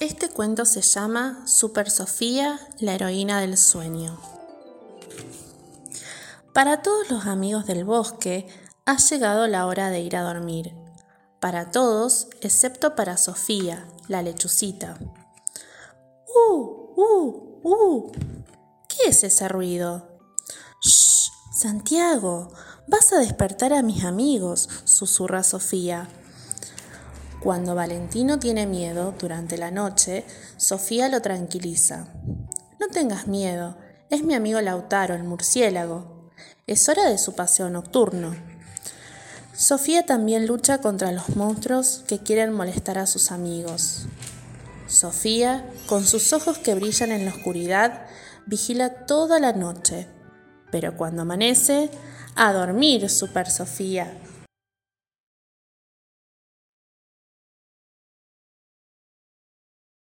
[0.00, 4.18] Este cuento se llama Super Sofía, la heroína del sueño.
[6.54, 8.46] Para todos los amigos del bosque
[8.86, 10.74] ha llegado la hora de ir a dormir.
[11.38, 14.98] Para todos, excepto para Sofía, la lechucita.
[16.34, 16.94] ¡Uh!
[16.96, 17.60] ¡Uh!
[17.62, 18.12] ¡Uh!
[18.88, 20.18] ¿Qué es ese ruido?
[20.82, 21.30] ¡Shh!
[21.52, 22.50] Santiago,
[22.88, 26.08] vas a despertar a mis amigos, susurra Sofía.
[27.42, 30.26] Cuando Valentino tiene miedo durante la noche,
[30.58, 32.08] Sofía lo tranquiliza.
[32.78, 33.78] No tengas miedo,
[34.10, 36.30] es mi amigo Lautaro, el murciélago.
[36.66, 38.36] Es hora de su paseo nocturno.
[39.54, 44.06] Sofía también lucha contra los monstruos que quieren molestar a sus amigos.
[44.86, 48.06] Sofía, con sus ojos que brillan en la oscuridad,
[48.44, 50.08] vigila toda la noche.
[50.70, 51.90] Pero cuando amanece,
[52.34, 54.12] a dormir, Super Sofía.